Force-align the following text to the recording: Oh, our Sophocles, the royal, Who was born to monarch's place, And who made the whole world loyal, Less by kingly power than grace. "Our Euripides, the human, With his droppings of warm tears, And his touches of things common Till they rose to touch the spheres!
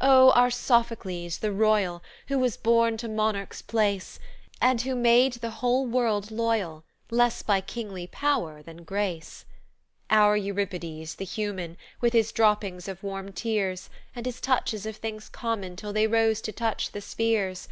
Oh, 0.00 0.30
our 0.30 0.48
Sophocles, 0.50 1.36
the 1.40 1.52
royal, 1.52 2.02
Who 2.28 2.38
was 2.38 2.56
born 2.56 2.96
to 2.96 3.06
monarch's 3.06 3.60
place, 3.60 4.18
And 4.58 4.80
who 4.80 4.94
made 4.94 5.34
the 5.34 5.50
whole 5.60 5.86
world 5.86 6.30
loyal, 6.30 6.84
Less 7.10 7.42
by 7.42 7.60
kingly 7.60 8.06
power 8.06 8.62
than 8.62 8.84
grace. 8.84 9.44
"Our 10.08 10.38
Euripides, 10.38 11.16
the 11.16 11.26
human, 11.26 11.76
With 12.00 12.14
his 12.14 12.32
droppings 12.32 12.88
of 12.88 13.02
warm 13.02 13.32
tears, 13.34 13.90
And 14.16 14.24
his 14.24 14.40
touches 14.40 14.86
of 14.86 14.96
things 14.96 15.28
common 15.28 15.76
Till 15.76 15.92
they 15.92 16.06
rose 16.06 16.40
to 16.40 16.52
touch 16.52 16.92
the 16.92 17.02
spheres! 17.02 17.68